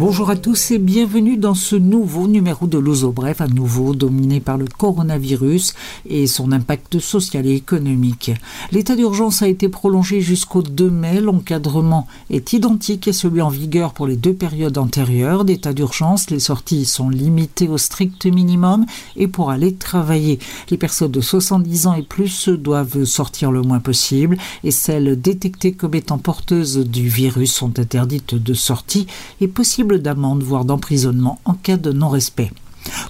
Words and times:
Bonjour 0.00 0.30
à 0.30 0.36
tous 0.36 0.70
et 0.70 0.78
bienvenue 0.78 1.36
dans 1.36 1.52
ce 1.52 1.76
nouveau 1.76 2.26
numéro 2.26 2.66
de 2.66 2.78
l'Ozo 2.78 3.12
Bref, 3.12 3.42
à 3.42 3.48
nouveau 3.48 3.94
dominé 3.94 4.40
par 4.40 4.56
le 4.56 4.64
coronavirus 4.64 5.74
et 6.08 6.26
son 6.26 6.52
impact 6.52 7.00
social 7.00 7.46
et 7.46 7.52
économique. 7.52 8.30
L'état 8.72 8.96
d'urgence 8.96 9.42
a 9.42 9.48
été 9.48 9.68
prolongé 9.68 10.22
jusqu'au 10.22 10.62
2 10.62 10.88
mai. 10.88 11.20
L'encadrement 11.20 12.06
est 12.30 12.54
identique 12.54 13.08
à 13.08 13.12
celui 13.12 13.42
en 13.42 13.50
vigueur 13.50 13.92
pour 13.92 14.06
les 14.06 14.16
deux 14.16 14.32
périodes 14.32 14.78
antérieures 14.78 15.44
d'état 15.44 15.74
d'urgence. 15.74 16.30
Les 16.30 16.40
sorties 16.40 16.86
sont 16.86 17.10
limitées 17.10 17.68
au 17.68 17.76
strict 17.76 18.24
minimum 18.24 18.86
et 19.16 19.28
pour 19.28 19.50
aller 19.50 19.74
travailler. 19.74 20.38
Les 20.70 20.78
personnes 20.78 21.12
de 21.12 21.20
70 21.20 21.86
ans 21.88 21.94
et 21.94 22.04
plus 22.04 22.48
doivent 22.48 23.04
sortir 23.04 23.52
le 23.52 23.60
moins 23.60 23.80
possible 23.80 24.38
et 24.64 24.70
celles 24.70 25.20
détectées 25.20 25.72
comme 25.72 25.94
étant 25.94 26.16
porteuses 26.16 26.78
du 26.78 27.06
virus 27.06 27.52
sont 27.52 27.78
interdites 27.78 28.34
de 28.34 28.54
sortie 28.54 29.06
et 29.42 29.48
possible 29.48 29.89
d'amende, 29.98 30.42
voire 30.42 30.64
d'emprisonnement 30.64 31.38
en 31.44 31.54
cas 31.54 31.76
de 31.76 31.92
non-respect. 31.92 32.50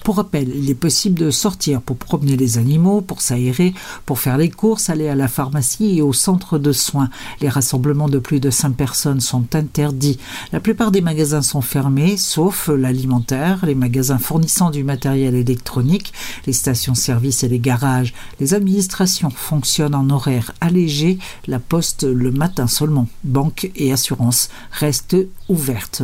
Pour 0.04 0.16
rappel, 0.16 0.50
il 0.54 0.70
est 0.70 0.74
possible 0.74 1.18
de 1.18 1.30
sortir 1.30 1.80
pour 1.80 1.96
promener 1.96 2.36
les 2.36 2.58
animaux, 2.58 3.00
pour 3.00 3.20
s'aérer, 3.20 3.74
pour 4.06 4.18
faire 4.18 4.38
les 4.38 4.50
courses, 4.50 4.90
aller 4.90 5.08
à 5.08 5.14
la 5.14 5.28
pharmacie 5.28 5.98
et 5.98 6.02
au 6.02 6.12
centre 6.12 6.58
de 6.58 6.72
soins. 6.72 7.10
Les 7.40 7.48
rassemblements 7.48 8.08
de 8.08 8.18
plus 8.18 8.40
de 8.40 8.50
5 8.50 8.74
personnes 8.74 9.20
sont 9.20 9.54
interdits. 9.54 10.18
La 10.52 10.60
plupart 10.60 10.90
des 10.90 11.00
magasins 11.00 11.42
sont 11.42 11.60
fermés, 11.60 12.16
sauf 12.16 12.68
l'alimentaire, 12.68 13.64
les 13.64 13.74
magasins 13.74 14.18
fournissant 14.18 14.70
du 14.70 14.84
matériel 14.84 15.34
électronique, 15.34 16.12
les 16.46 16.52
stations-service 16.52 17.44
et 17.44 17.48
les 17.48 17.58
garages. 17.58 18.14
Les 18.40 18.54
administrations 18.54 19.30
fonctionnent 19.30 19.94
en 19.94 20.10
horaire 20.10 20.52
allégé, 20.60 21.18
la 21.46 21.58
poste 21.58 22.04
le 22.04 22.30
matin 22.30 22.66
seulement. 22.66 23.08
Banque 23.24 23.70
et 23.76 23.92
assurance 23.92 24.48
restent 24.70 25.16
ouvertes. 25.48 26.02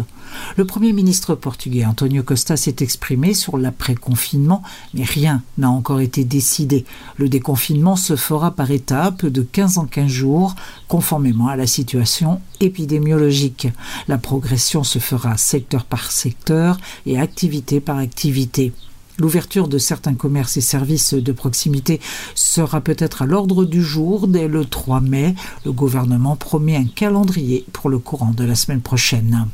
Le 0.56 0.64
Premier 0.64 0.92
ministre 0.92 1.34
portugais 1.34 1.84
Antonio 1.84 2.23
Costa 2.23 2.56
s'est 2.56 2.77
exprimé 2.81 3.34
sur 3.34 3.56
l'après-confinement, 3.67 4.62
mais 4.95 5.03
rien 5.03 5.42
n'a 5.59 5.70
encore 5.70 6.00
été 6.00 6.25
décidé. 6.25 6.84
Le 7.17 7.28
déconfinement 7.28 7.97
se 7.97 8.14
fera 8.14 8.53
par 8.53 8.70
étapes 8.70 9.27
de 9.27 9.42
15 9.42 9.78
en 9.78 9.86
15 9.86 10.06
jours, 10.06 10.55
conformément 10.86 11.48
à 11.48 11.56
la 11.56 11.67
situation 11.67 12.41
épidémiologique. 12.61 13.69
La 14.06 14.19
progression 14.19 14.84
se 14.84 15.00
fera 15.00 15.36
secteur 15.36 15.84
par 15.84 16.12
secteur 16.12 16.78
et 17.06 17.19
activité 17.19 17.81
par 17.81 17.98
activité. 17.98 18.73
L'ouverture 19.19 19.67
de 19.67 19.78
certains 19.78 20.14
commerces 20.14 20.58
et 20.58 20.61
services 20.61 21.14
de 21.14 21.33
proximité 21.33 22.01
sera 22.34 22.80
peut-être 22.80 23.23
à 23.23 23.27
l'ordre 23.27 23.64
du 23.64 23.83
jour 23.83 24.28
dès 24.28 24.47
le 24.47 24.64
3 24.64 25.01
mai. 25.01 25.34
Le 25.64 25.73
gouvernement 25.73 26.36
promet 26.36 26.77
un 26.77 26.84
calendrier 26.84 27.64
pour 27.73 27.91
le 27.91 27.98
courant 27.98 28.33
de 28.36 28.45
la 28.45 28.55
semaine 28.55 28.83
prochaine. 28.83 29.48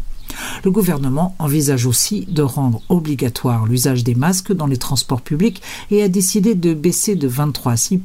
Le 0.65 0.71
gouvernement 0.71 1.35
envisage 1.39 1.87
aussi 1.87 2.27
de 2.29 2.43
rendre 2.43 2.83
obligatoire 2.89 3.67
l'usage 3.67 4.05
des 4.05 4.15
masques 4.15 4.53
dans 4.53 4.67
les 4.67 4.77
transports 4.77 5.23
publics 5.23 5.63
et 5.91 6.03
a 6.03 6.09
décidé 6.09 6.55
de 6.55 6.75
baisser 6.75 7.17
de 7.17 7.29
23 7.29 7.73
à 7.73 7.77
6 7.77 8.01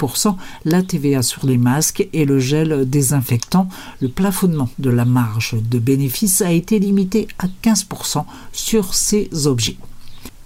la 0.65 0.83
TVA 0.83 1.21
sur 1.21 1.45
les 1.45 1.57
masques 1.57 2.07
et 2.13 2.25
le 2.25 2.39
gel 2.39 2.89
désinfectant. 2.89 3.69
Le 4.01 4.09
plafonnement 4.09 4.69
de 4.79 4.89
la 4.89 5.05
marge 5.05 5.55
de 5.69 5.79
bénéfice 5.79 6.41
a 6.41 6.51
été 6.51 6.79
limité 6.79 7.27
à 7.39 7.47
15% 7.63 8.25
sur 8.51 8.93
ces 8.93 9.47
objets. 9.47 9.77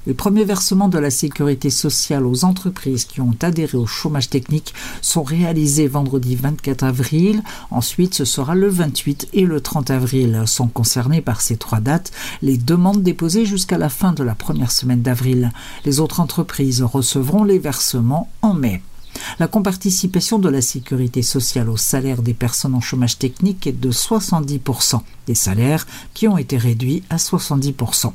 Les 0.08 0.16
premiers 0.16 0.46
versements 0.46 0.88
de 0.88 0.98
la 0.98 1.12
sécurité 1.12 1.70
sociale 1.70 2.26
aux 2.26 2.44
entreprises 2.44 3.06
qui 3.06 3.22
ont 3.22 3.36
adhéré 3.40 3.78
au 3.78 3.86
chômage 3.86 4.30
technique 4.30 4.74
sont 5.04 5.22
réalisés 5.22 5.88
vendredi 5.88 6.36
24 6.36 6.84
avril. 6.84 7.44
Ensuite, 7.70 8.16
ce 8.16 8.26
sera 8.26 8.56
le 8.56 8.68
28 8.68 9.30
et 9.34 9.46
le 9.46 9.62
30 9.62 9.92
avril. 9.92 10.42
Sont 10.48 10.70
concernés 10.70 11.22
par 11.22 11.42
ces 11.42 11.56
trois 11.56 11.82
dates 11.82 12.12
les 12.42 12.58
demandes 12.58 13.04
déposées 13.04 13.46
jusqu'à 13.46 13.78
la 13.78 13.90
fin 13.90 14.12
de 14.12 14.24
la 14.24 14.34
première 14.34 14.72
semaine 14.72 15.04
d'avril. 15.04 15.52
Les 15.86 16.00
autres 16.00 16.20
entreprises 16.20 16.82
recevront 16.82 17.44
les 17.44 17.60
versements 17.60 18.28
en 18.42 18.56
mai. 18.56 18.82
La 19.40 19.48
comparticipation 19.48 20.40
de 20.40 20.50
la 20.50 20.62
sécurité 20.62 21.22
sociale 21.22 21.70
au 21.70 21.78
salaire 21.78 22.22
des 22.22 22.34
personnes 22.34 22.76
en 22.76 22.82
chômage 22.82 23.18
technique 23.18 23.68
est 23.68 23.80
de 23.80 23.92
70%, 23.92 25.02
des 25.28 25.36
salaires 25.36 25.88
qui 26.14 26.28
ont 26.28 26.38
été 26.38 26.58
réduits 26.58 27.04
à 27.10 27.16
70%. 27.18 28.12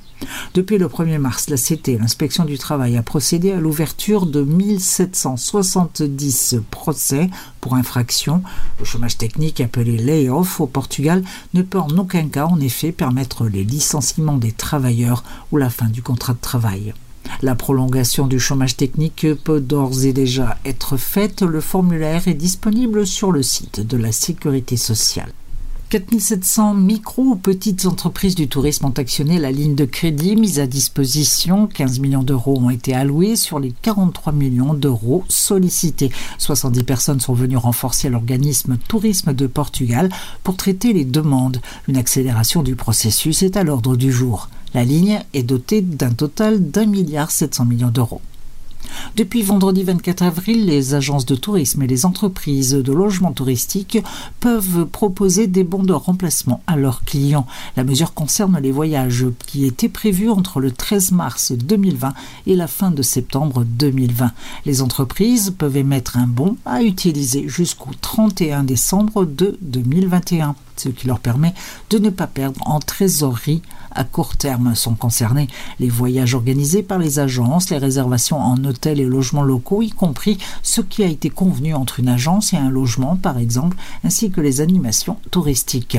Depuis 0.54 0.78
le 0.78 0.86
1er 0.86 1.18
mars, 1.18 1.48
la 1.48 1.56
CT, 1.56 1.98
l'inspection 1.98 2.44
du 2.44 2.58
travail, 2.58 2.96
a 2.96 3.02
procédé 3.02 3.52
à 3.52 3.60
l'ouverture 3.60 4.26
de 4.26 4.42
1770 4.42 6.56
procès 6.70 7.30
pour 7.60 7.74
infraction. 7.74 8.42
Le 8.78 8.84
chômage 8.84 9.18
technique 9.18 9.60
appelé 9.60 9.98
lay-off 9.98 10.60
au 10.60 10.66
Portugal 10.66 11.22
ne 11.54 11.62
peut 11.62 11.80
en 11.80 11.98
aucun 11.98 12.28
cas 12.28 12.46
en 12.46 12.60
effet 12.60 12.92
permettre 12.92 13.46
les 13.46 13.64
licenciements 13.64 14.38
des 14.38 14.52
travailleurs 14.52 15.24
ou 15.52 15.56
la 15.56 15.70
fin 15.70 15.86
du 15.86 16.02
contrat 16.02 16.34
de 16.34 16.40
travail. 16.40 16.94
La 17.42 17.54
prolongation 17.54 18.26
du 18.26 18.38
chômage 18.38 18.76
technique 18.76 19.26
peut 19.44 19.60
d'ores 19.60 20.04
et 20.04 20.12
déjà 20.12 20.56
être 20.64 20.96
faite. 20.96 21.42
Le 21.42 21.60
formulaire 21.60 22.28
est 22.28 22.34
disponible 22.34 23.06
sur 23.06 23.32
le 23.32 23.42
site 23.42 23.80
de 23.80 23.96
la 23.96 24.12
Sécurité 24.12 24.76
sociale. 24.76 25.32
4700 25.88 26.74
micro 26.74 27.22
ou 27.22 27.36
petites 27.36 27.86
entreprises 27.86 28.34
du 28.34 28.48
tourisme 28.48 28.86
ont 28.86 28.90
actionné 28.90 29.38
la 29.38 29.52
ligne 29.52 29.76
de 29.76 29.84
crédit 29.84 30.34
mise 30.34 30.58
à 30.58 30.66
disposition. 30.66 31.68
15 31.68 32.00
millions 32.00 32.24
d'euros 32.24 32.58
ont 32.58 32.70
été 32.70 32.92
alloués 32.92 33.36
sur 33.36 33.60
les 33.60 33.72
43 33.82 34.32
millions 34.32 34.74
d'euros 34.74 35.24
sollicités. 35.28 36.10
70 36.38 36.82
personnes 36.82 37.20
sont 37.20 37.34
venues 37.34 37.56
renforcer 37.56 38.08
l'organisme 38.08 38.78
Tourisme 38.88 39.32
de 39.32 39.46
Portugal 39.46 40.08
pour 40.42 40.56
traiter 40.56 40.92
les 40.92 41.04
demandes. 41.04 41.60
Une 41.86 41.96
accélération 41.96 42.64
du 42.64 42.74
processus 42.74 43.44
est 43.44 43.56
à 43.56 43.62
l'ordre 43.62 43.96
du 43.96 44.10
jour. 44.10 44.48
La 44.76 44.84
ligne 44.84 45.22
est 45.32 45.42
dotée 45.42 45.80
d'un 45.80 46.10
total 46.10 46.70
d'un 46.70 46.84
milliard 46.84 47.30
700 47.30 47.64
millions 47.64 47.88
d'euros. 47.88 48.20
Depuis 49.16 49.40
vendredi 49.40 49.82
24 49.84 50.20
avril, 50.20 50.66
les 50.66 50.92
agences 50.92 51.24
de 51.24 51.34
tourisme 51.34 51.82
et 51.82 51.86
les 51.86 52.04
entreprises 52.04 52.72
de 52.72 52.92
logement 52.92 53.32
touristique 53.32 53.96
peuvent 54.38 54.84
proposer 54.84 55.46
des 55.46 55.64
bons 55.64 55.82
de 55.82 55.94
remplacement 55.94 56.60
à 56.66 56.76
leurs 56.76 57.04
clients. 57.04 57.46
La 57.78 57.84
mesure 57.84 58.12
concerne 58.12 58.60
les 58.60 58.70
voyages 58.70 59.24
qui 59.46 59.64
étaient 59.64 59.88
prévus 59.88 60.28
entre 60.28 60.60
le 60.60 60.70
13 60.70 61.12
mars 61.12 61.52
2020 61.52 62.12
et 62.46 62.54
la 62.54 62.66
fin 62.66 62.90
de 62.90 63.00
septembre 63.00 63.64
2020. 63.64 64.32
Les 64.66 64.82
entreprises 64.82 65.54
peuvent 65.56 65.78
émettre 65.78 66.18
un 66.18 66.26
bon 66.26 66.58
à 66.66 66.82
utiliser 66.82 67.48
jusqu'au 67.48 67.92
31 68.02 68.62
décembre 68.64 69.24
de 69.24 69.56
2021 69.62 70.54
ce 70.80 70.88
qui 70.88 71.06
leur 71.06 71.20
permet 71.20 71.54
de 71.90 71.98
ne 71.98 72.10
pas 72.10 72.26
perdre 72.26 72.60
en 72.66 72.80
trésorerie 72.80 73.62
à 73.90 74.04
court 74.04 74.36
terme. 74.36 74.74
Sont 74.74 74.94
concernés 74.94 75.48
les 75.80 75.88
voyages 75.88 76.34
organisés 76.34 76.82
par 76.82 76.98
les 76.98 77.18
agences, 77.18 77.70
les 77.70 77.78
réservations 77.78 78.38
en 78.38 78.62
hôtels 78.64 79.00
et 79.00 79.04
logements 79.04 79.42
locaux, 79.42 79.82
y 79.82 79.90
compris 79.90 80.38
ce 80.62 80.80
qui 80.80 81.02
a 81.02 81.08
été 81.08 81.30
convenu 81.30 81.74
entre 81.74 82.00
une 82.00 82.08
agence 82.08 82.52
et 82.52 82.56
un 82.56 82.70
logement, 82.70 83.16
par 83.16 83.38
exemple, 83.38 83.76
ainsi 84.04 84.30
que 84.30 84.40
les 84.40 84.60
animations 84.60 85.16
touristiques. 85.30 85.98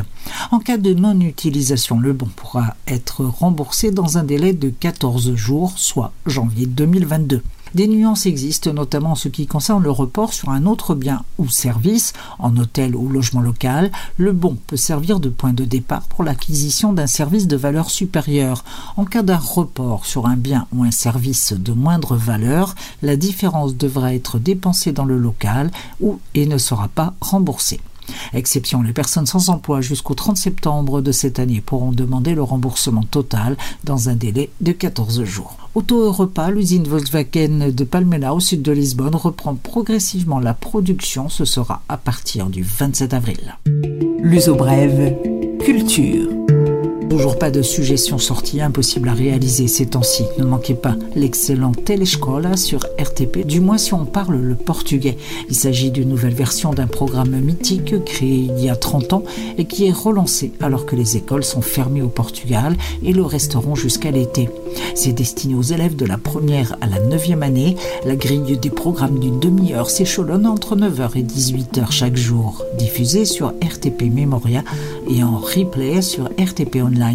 En 0.51 0.59
cas 0.59 0.77
de 0.77 0.93
non-utilisation, 0.93 1.99
le 1.99 2.13
bon 2.13 2.29
pourra 2.35 2.75
être 2.87 3.25
remboursé 3.25 3.91
dans 3.91 4.17
un 4.17 4.23
délai 4.23 4.53
de 4.53 4.69
14 4.69 5.35
jours, 5.35 5.73
soit 5.77 6.13
janvier 6.25 6.65
2022. 6.65 7.41
Des 7.75 7.87
nuances 7.87 8.25
existent, 8.25 8.71
notamment 8.73 9.11
en 9.11 9.15
ce 9.15 9.27
qui 9.29 9.47
concerne 9.47 9.83
le 9.83 9.91
report 9.91 10.33
sur 10.33 10.49
un 10.49 10.65
autre 10.65 10.95
bien 10.95 11.23
ou 11.37 11.49
service, 11.49 12.13
en 12.39 12.55
hôtel 12.57 12.95
ou 12.95 13.09
logement 13.09 13.41
local. 13.41 13.91
Le 14.17 14.31
bon 14.31 14.57
peut 14.67 14.77
servir 14.77 15.19
de 15.19 15.29
point 15.29 15.53
de 15.53 15.65
départ 15.65 16.03
pour 16.03 16.23
l'acquisition 16.23 16.93
d'un 16.93 17.07
service 17.07 17.47
de 17.47 17.57
valeur 17.57 17.89
supérieure. 17.89 18.63
En 18.95 19.05
cas 19.05 19.23
d'un 19.23 19.37
report 19.37 20.05
sur 20.05 20.27
un 20.27 20.37
bien 20.37 20.67
ou 20.73 20.83
un 20.83 20.91
service 20.91 21.53
de 21.53 21.73
moindre 21.73 22.15
valeur, 22.15 22.75
la 23.01 23.15
différence 23.15 23.75
devra 23.75 24.13
être 24.13 24.39
dépensée 24.39 24.91
dans 24.91 25.05
le 25.05 25.17
local 25.17 25.71
ou 25.99 26.19
et 26.33 26.45
ne 26.45 26.57
sera 26.57 26.87
pas 26.87 27.13
remboursée. 27.21 27.79
Exception, 28.33 28.81
les 28.81 28.93
personnes 28.93 29.25
sans 29.25 29.49
emploi 29.49 29.81
jusqu'au 29.81 30.13
30 30.13 30.37
septembre 30.37 31.01
de 31.01 31.11
cette 31.11 31.39
année 31.39 31.61
pourront 31.61 31.91
demander 31.91 32.35
le 32.35 32.43
remboursement 32.43 33.03
total 33.03 33.57
dans 33.83 34.09
un 34.09 34.15
délai 34.15 34.49
de 34.61 34.71
14 34.71 35.23
jours. 35.23 35.57
Auto 35.75 36.01
Europa, 36.03 36.49
l'usine 36.49 36.87
Volkswagen 36.87 37.71
de 37.71 37.83
Palmela 37.83 38.33
au 38.33 38.39
sud 38.39 38.61
de 38.61 38.71
Lisbonne 38.71 39.15
reprend 39.15 39.55
progressivement 39.55 40.39
la 40.39 40.53
production. 40.53 41.29
Ce 41.29 41.45
sera 41.45 41.81
à 41.89 41.97
partir 41.97 42.47
du 42.47 42.63
27 42.63 43.13
avril. 43.13 43.55
L'uso 44.19 44.55
brève, 44.55 45.15
culture. 45.63 46.36
Toujours 47.17 47.39
pas 47.39 47.49
de 47.49 47.63
suggestions 47.63 48.19
sorties 48.19 48.61
impossibles 48.61 49.09
à 49.09 49.13
réaliser 49.13 49.67
ces 49.67 49.87
temps-ci. 49.87 50.25
Ne 50.37 50.45
manquez 50.45 50.75
pas 50.75 50.95
l'excellent 51.15 51.71
Telescola 51.71 52.55
sur 52.57 52.81
RTP, 52.99 53.43
du 53.43 53.59
moins 53.59 53.79
si 53.79 53.95
on 53.95 54.05
parle 54.05 54.35
le 54.35 54.53
portugais. 54.53 55.17
Il 55.49 55.55
s'agit 55.55 55.89
d'une 55.89 56.09
nouvelle 56.09 56.35
version 56.35 56.75
d'un 56.75 56.85
programme 56.85 57.39
mythique 57.39 58.03
créé 58.05 58.51
il 58.55 58.63
y 58.63 58.69
a 58.69 58.75
30 58.75 59.13
ans 59.13 59.23
et 59.57 59.65
qui 59.65 59.87
est 59.87 59.91
relancé 59.91 60.51
alors 60.61 60.85
que 60.85 60.95
les 60.95 61.17
écoles 61.17 61.43
sont 61.43 61.63
fermées 61.63 62.03
au 62.03 62.07
Portugal 62.07 62.77
et 63.01 63.13
le 63.13 63.23
resteront 63.23 63.73
jusqu'à 63.73 64.11
l'été. 64.11 64.47
C'est 64.93 65.13
destiné 65.13 65.55
aux 65.55 65.63
élèves 65.63 65.95
de 65.95 66.05
la 66.05 66.19
première 66.19 66.77
à 66.81 66.85
la 66.85 66.99
neuvième 66.99 67.41
année. 67.41 67.77
La 68.05 68.15
grille 68.15 68.59
des 68.59 68.69
programmes 68.69 69.17
d'une 69.17 69.39
demi-heure 69.39 69.89
s'échelonne 69.89 70.45
entre 70.45 70.75
9h 70.75 71.17
et 71.17 71.23
18h 71.23 71.89
chaque 71.89 72.15
jour, 72.15 72.63
diffusé 72.77 73.25
sur 73.25 73.53
RTP 73.63 74.03
Memoria 74.03 74.61
et 75.09 75.23
en 75.23 75.37
replay 75.39 76.03
sur 76.03 76.25
RTP 76.37 76.75
Online. 76.75 77.06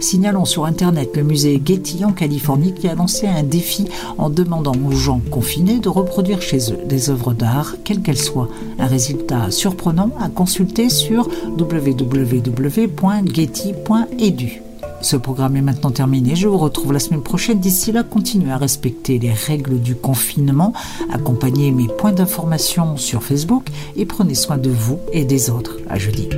Signalons 0.00 0.44
sur 0.44 0.64
Internet 0.64 1.16
le 1.16 1.22
musée 1.22 1.60
Getty 1.64 2.04
en 2.04 2.12
Californie 2.12 2.74
qui 2.74 2.88
a 2.88 2.94
lancé 2.94 3.26
un 3.26 3.42
défi 3.42 3.86
en 4.18 4.30
demandant 4.30 4.74
aux 4.86 4.92
gens 4.92 5.20
confinés 5.30 5.78
de 5.78 5.88
reproduire 5.88 6.42
chez 6.42 6.72
eux 6.72 6.78
des 6.86 7.10
œuvres 7.10 7.32
d'art, 7.32 7.76
quelles 7.84 8.02
qu'elles 8.02 8.18
soient. 8.18 8.48
Un 8.78 8.86
résultat 8.86 9.50
surprenant 9.50 10.10
à 10.20 10.28
consulter 10.28 10.88
sur 10.90 11.28
www.getty.edu. 11.58 12.14
Ce 15.04 15.16
programme 15.16 15.56
est 15.56 15.62
maintenant 15.62 15.90
terminé. 15.90 16.34
Je 16.34 16.48
vous 16.48 16.56
retrouve 16.56 16.94
la 16.94 16.98
semaine 16.98 17.22
prochaine. 17.22 17.60
D'ici 17.60 17.92
là, 17.92 18.02
continuez 18.02 18.50
à 18.50 18.56
respecter 18.56 19.18
les 19.18 19.32
règles 19.32 19.78
du 19.78 19.94
confinement, 19.94 20.72
accompagnez 21.12 21.72
mes 21.72 21.88
points 21.88 22.12
d'information 22.12 22.96
sur 22.96 23.22
Facebook 23.22 23.66
et 23.96 24.06
prenez 24.06 24.34
soin 24.34 24.56
de 24.56 24.70
vous 24.70 24.98
et 25.12 25.26
des 25.26 25.50
autres. 25.50 25.76
À 25.90 25.98
jeudi. 25.98 26.30